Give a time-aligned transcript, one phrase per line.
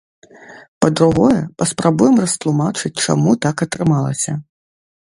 [0.85, 4.31] Па-другое, паспрабуем растлумачыць чаму так атрымалася.